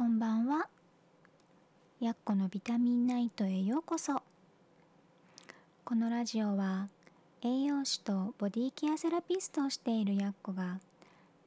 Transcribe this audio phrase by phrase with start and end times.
[0.00, 0.66] こんばんは。
[2.00, 4.22] やっこのビタミンナイトへようこそ。
[5.84, 6.88] このラジオは
[7.42, 10.78] 栄養士とボディケアセラピストをしているやっこが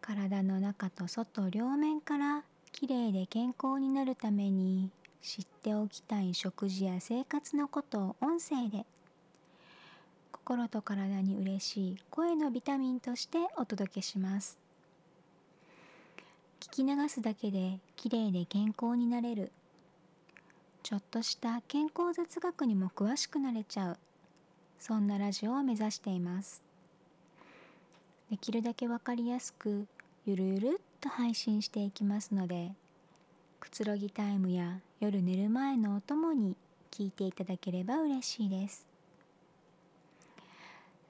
[0.01, 4.91] 体の中と外両面からきれいで健康になるために
[5.23, 8.85] 知っておきたい食事や生活のことを音声で
[10.31, 14.62] 心と体に嬉しい声のビタミンとしてお届けします。
[16.63, 19.51] 聞き流すだけできれいで健康になれる。
[20.81, 23.97] ちょっとした健康雑学にも詳しくなれちゃう。
[24.79, 26.63] そんなラジオを目指しています。
[28.31, 29.85] できるだけわかりやすく
[30.25, 32.71] ゆるゆるっと配信していきますので
[33.59, 36.55] くつろぎタイムや夜寝る前のお供に
[36.91, 38.87] 聞いていただければ嬉しいです。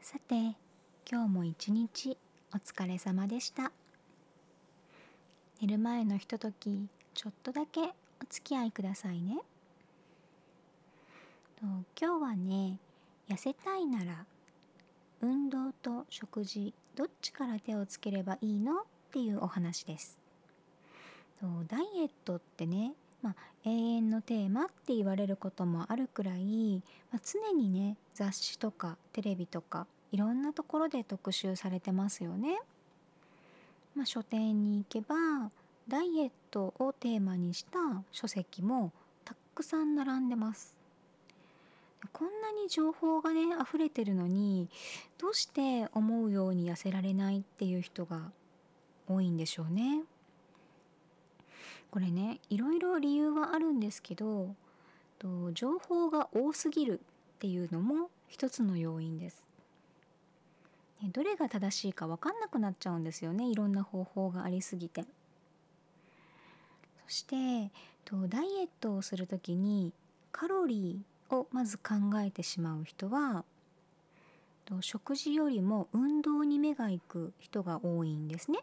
[0.02, 0.56] さて
[1.08, 2.18] 今日も一日
[2.52, 3.72] お疲れ様でした。
[5.62, 7.88] 寝る前のひとときちょっとだけお
[8.30, 9.40] 付き合いくださいね
[11.62, 12.78] 今日はね
[13.30, 14.26] 痩せたいなら
[15.22, 20.20] 運動と食事どっちから手をつければいいのっていうお話です
[21.68, 26.82] ダイエットってね、まあ、永遠のテーマって言われることもあるくらい、
[27.12, 32.60] まあ、常にね雑誌とかテレビとかいろんなところで特集されてますよね。
[33.96, 35.16] まあ、書店に行けば
[35.88, 37.80] ダイエットをテーマにした
[38.12, 38.92] 書籍も
[39.24, 40.78] たくさん並んでます。
[42.12, 44.68] こんなに情報がね溢れてるのに
[45.18, 48.32] どうして思うように痩せられないっていう人が
[49.08, 50.04] 多いんでしょうね。
[51.92, 54.56] これねいろいろ理由はあるんですけど
[55.54, 59.46] 情報が多すぎるっていうのも一つの要因です。
[61.14, 65.06] どれが正しいか分かんなくなっちゃうんですよねいろんな方法がありすぎて。
[67.08, 67.72] そして
[68.06, 69.94] とダイエットをする時に
[70.32, 73.44] カロリーをまず考えてしまう人は
[74.66, 78.60] と食事よりも運動に目が行く人が多いんですね。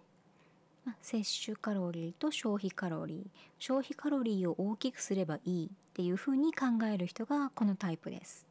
[1.03, 3.27] 摂取カロリーと消費カロリー
[3.59, 8.47] 消費カロリーを大きくすればいいっていうふうに考える人がこのタイプです。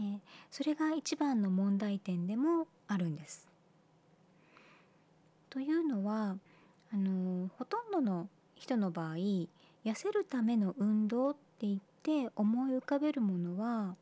[0.00, 0.18] え
[0.50, 3.48] それが一番の問題点でもあるんです。
[5.48, 6.36] というのは
[6.92, 9.48] あのほとんどの人の場合痩
[9.94, 13.94] せるための運動って言って思い浮かべるものは、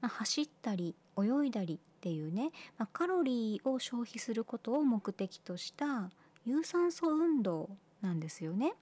[0.00, 6.10] まあ、走ったり泳いだりっていうね、まあ、カロリーを消費することを目的とした
[6.44, 7.70] 有酸素運動
[8.00, 8.74] なんですよね。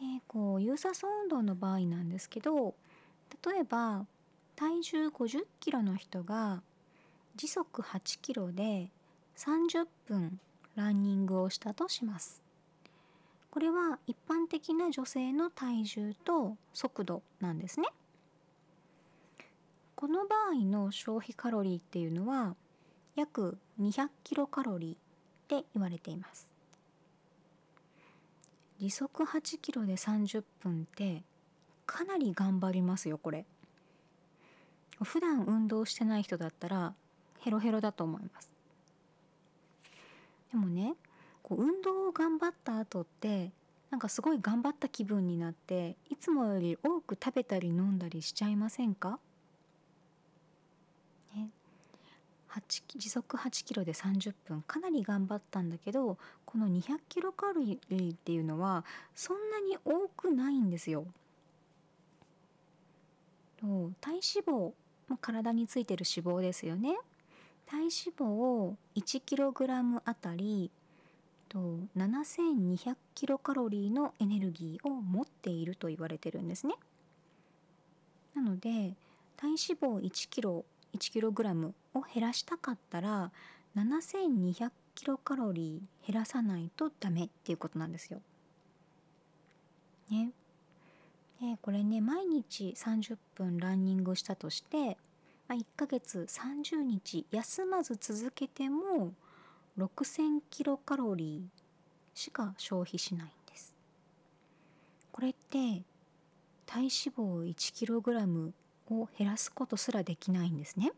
[0.00, 2.74] でこう有酸素運動の場合なんですけど
[3.46, 4.06] 例えば
[4.56, 6.62] 体重50キロの人が
[7.36, 8.90] 時速8キロで
[9.36, 10.38] 30分
[10.76, 12.42] ランニングをしたとします。
[13.50, 17.88] これは一般的な女性の体重と速度なんですね。
[19.94, 22.56] この場合の消費カロリーっていうのは
[23.14, 26.48] 約200キロカロリーって言われています。
[28.78, 31.22] 時速8キロで30分って
[31.86, 33.44] かなり頑張りますよこれ。
[35.02, 36.94] 普段運動してない人だったら
[37.42, 38.50] ヘロヘロだと思います。
[40.50, 40.94] でもね
[41.42, 43.50] こう運動を頑張った後って
[43.90, 49.18] なんかすごい頑張った気分になっていつもより多く食べたり飲んだりしちゃいませんか、
[51.34, 51.50] ね、
[52.88, 61.06] 時速8キロで30分かなり頑張ったんだけどこの200キロカロリーっていうのはそんなに多くないんですよ。
[64.00, 64.72] 体脂肪
[65.20, 66.96] 体についてる脂肪ですよね。
[67.72, 70.70] 体脂肪を 1kg あたり
[71.48, 76.74] 7200キロカロリーのエネルギーを持っていると言われてるんですね
[78.34, 78.92] なので
[79.38, 83.32] 体脂肪 1kg 1kg を減らしたかったら
[83.74, 88.20] 7200キロカロリー減らさないとダメっていうことなんですよ。
[90.10, 90.32] ね。
[91.40, 94.98] でこれね毎日30分ランニングしたとして、
[95.52, 99.12] まあ、1ヶ月30日休まず続けても
[99.78, 103.74] 6000キロカロリーしか消費しないんです。
[105.10, 105.82] これって
[106.64, 108.52] 体脂肪 1kg
[108.92, 110.90] を減らすことすらできないんですね。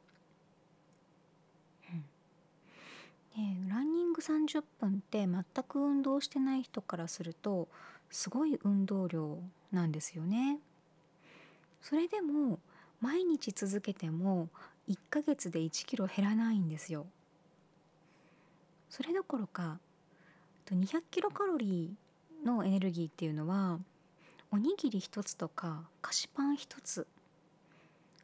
[1.91, 7.67] でランニング30分って全く運動してない人からすると
[8.09, 9.37] すごい運動量
[9.73, 10.61] なんですよね。
[11.83, 12.61] それでも
[13.01, 14.49] 毎日続けても
[14.89, 17.07] 1ヶ月で1キロ減らないんですよ。
[18.89, 19.79] それどころか
[20.71, 23.79] 200キロカロリーのエネルギーっていうのは
[24.51, 27.07] おにぎり1つとか菓子パン1つ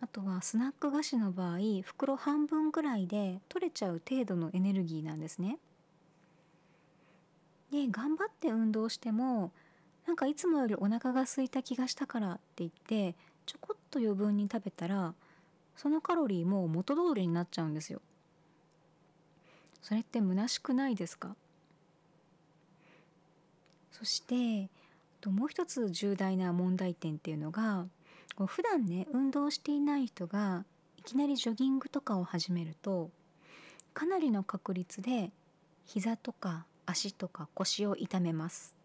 [0.01, 5.59] あとはスナック菓子の場合袋半分ぐらいで取れちゃう程度のエネルギーなんですね。
[7.71, 9.53] で頑張って運動しても
[10.07, 13.15] なんかいつもよりお腹が空いた気がしたからって言って
[13.51, 15.13] ちょこっと余分に食べたら
[15.75, 18.01] そのカロリーも元通りになっちゃうんですよ。
[19.83, 21.35] それって虚しくないですか？
[23.91, 24.71] そして
[25.21, 27.87] ともう一つ重大な問題点っていうのが
[28.37, 30.65] こう普段ね運動していない人が
[30.97, 33.11] いきなりジョギングとかを始めると
[33.95, 35.33] かなりの確率で
[35.87, 38.77] 膝とか足とか腰を痛めます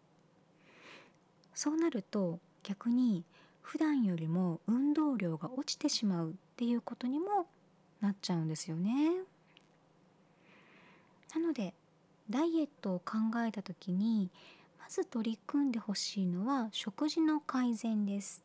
[1.53, 3.23] そうなると逆に
[3.65, 7.47] 普段よりも運動量が落ちてしまうっていうことにも
[7.99, 9.11] なっちゃうんですよね。
[11.33, 11.73] なので
[12.29, 14.29] ダイエットを考えた時に
[14.79, 18.43] まず取り組んでほしいのは食事の改善です。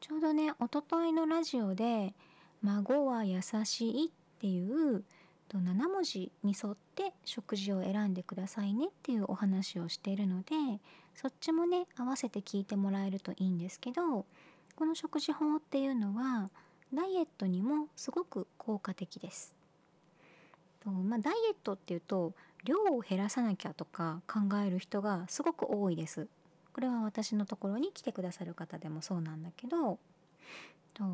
[0.00, 2.14] ちょうどねおとといのラジオで
[2.62, 5.04] 「孫は優しい」っていう
[5.50, 10.54] 7文字に沿って食事を選んでくださいねっていうお話をしているので
[11.14, 14.24] そっちもね合わせて聞いてもらえるといいんですけど
[14.74, 16.50] この食事法っていうのは
[16.94, 19.54] ダイエットにもすごく効果的です。
[20.80, 22.32] とまあ、ダイエットっていうと
[22.64, 26.26] 量を減らさなきゃとか考える人がすごく多いです。
[26.72, 29.98] これは私のところに来てくださる方でもそうなんだけど
[30.94, 31.04] と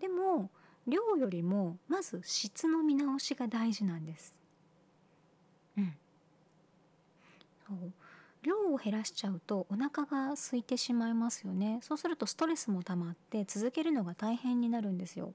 [0.00, 0.50] でも
[0.86, 4.34] 量よりもまず質の見直しが大事なんです。
[5.76, 5.94] うん、
[7.66, 7.92] そう
[8.46, 15.32] 量を減らしちゃうとお腹が空いてしまいますよねそうするとストレスも溜まって続けるのが大変になるんですよ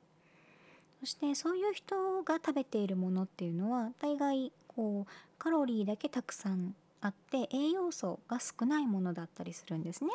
[1.02, 10.12] そしてそういう人が食べているものっていうのは大概こうカロリーだけたくさんあって栄養素が少ないものだったりするんですね。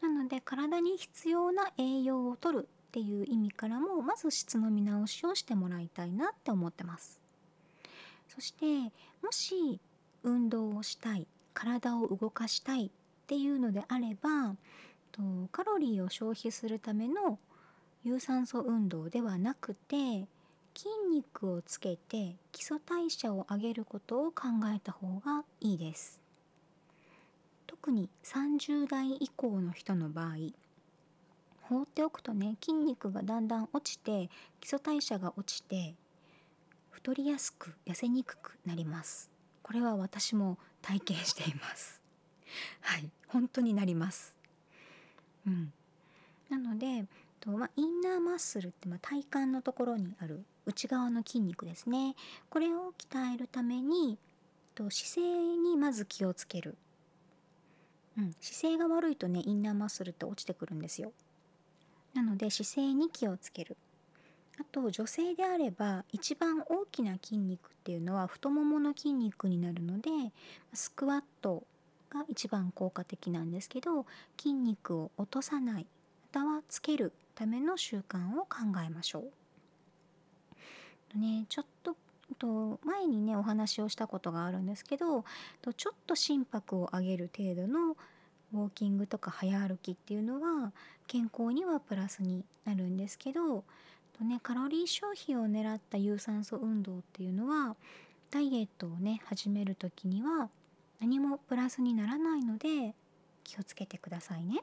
[0.00, 7.20] なので体に必要な栄養をとるっていう意味からもまず質の見直しをしてもらいたいなって思ってます。
[8.28, 8.64] そして
[9.20, 9.80] もし
[10.22, 11.26] 運動をしたい
[11.58, 12.90] 体を動かしたいっ
[13.26, 14.54] ていうのであれば
[15.10, 15.20] と
[15.50, 17.40] カロリーを消費するための
[18.04, 20.28] 有酸素運動ではなくて
[20.76, 26.20] 筋肉をつけて基礎代謝を上げることを考えた方がいいです。
[27.66, 30.34] 特に30代以降の人の場合
[31.62, 34.30] 放っておくとね筋肉がだんだん落ちて
[34.60, 35.96] 基礎代謝が落ちて
[36.90, 39.28] 太りやすく痩せにくくなります。
[39.62, 42.00] これは私も体験しています。
[42.80, 43.10] はい。
[43.28, 44.34] 本当になります。
[45.46, 45.72] うん。
[46.48, 47.06] なので
[47.40, 52.14] と、まあ、インナーマッスルって、まあ、体幹のところにある内側の筋肉ですね。
[52.50, 54.18] これを鍛えるために
[54.74, 56.76] と姿勢にまず気をつける、
[58.16, 61.12] うん、姿勢が悪いとねインナーマッスルって落ちてくるんですよ。
[62.14, 63.76] なので姿勢に気をつける。
[64.60, 70.10] あと女性であれば一番大きな筋肉っていうのは太ももの筋肉になるので
[70.72, 71.62] スクワット
[72.10, 74.06] が一番効果的なんですけど
[74.38, 75.86] 筋肉を落とさない
[76.34, 79.24] またはつけるための習慣を考えましょ
[81.14, 81.18] う。
[81.18, 81.96] ねちょっと
[82.38, 85.24] と前にねお話をしたことがあるんですけど
[85.62, 87.96] とちょっと心拍を上げる程度の
[88.52, 90.72] ウォーキングとか早歩きっていうのは
[91.06, 93.64] 健康にはプラスになるんですけど
[94.18, 97.76] と、ね、カロリー消費を狙った有酸素運動っていうのは
[98.30, 100.50] ダイエットをね始める時には
[101.00, 102.94] 何もプラスにならないので
[103.44, 104.62] 気をつけてくださいね。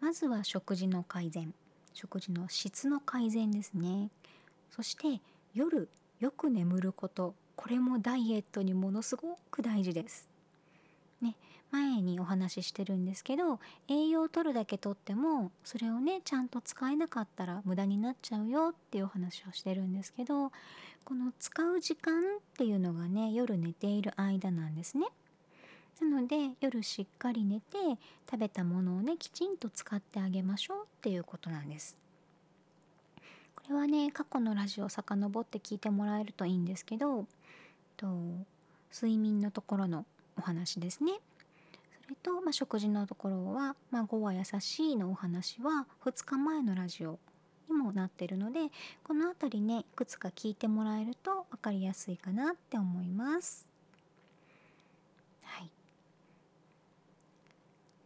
[0.00, 1.52] まずは食事の改善
[1.92, 4.08] 食事の質の改善ですね。
[4.70, 5.20] そして
[5.54, 5.88] 夜
[6.20, 10.31] よく眠ることこれもダイエットにものすごく大事です。
[11.72, 20.52] 前にお話ししてるんですけど栄養を取るだけとってもそれをねちゃんと使えなかったら無駄になっちゃうよっていうお話をしてるんですけど
[21.04, 22.24] この使う時間っ
[22.56, 25.06] ていうのがね夜寝ている間なんですね。
[26.00, 27.76] なので夜しっかり寝て
[28.28, 31.96] 食べたものをねきちんと使ってあげましょうっていうことなんです。
[33.56, 37.26] これはね過去のラジオを遡って聞いてもらえるといいんですけど
[37.96, 38.06] と
[38.92, 40.04] 睡眠のところの
[40.36, 41.12] お話ですね
[42.14, 47.18] と、まあ、食事のところは「孫は優しい」のお話は2日前のラジオ
[47.68, 48.70] にもなってるので
[49.02, 53.68] この辺りねいくつか聞いてもらえると分かりやすいかなって思います。
[55.42, 55.70] はい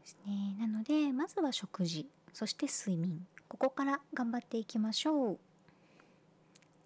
[0.01, 5.39] ですね、なのでまずは食事そして睡眠ここから頑張っていきましょう。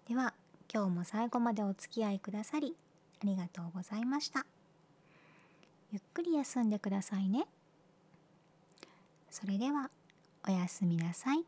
[0.07, 0.33] では
[0.73, 2.75] 今日も最後までお付き合いくださり
[3.21, 4.45] ありがとうございました。
[5.91, 7.45] ゆっくり休んでくださいね。
[9.29, 9.89] それでは
[10.47, 11.43] おやすみなさい。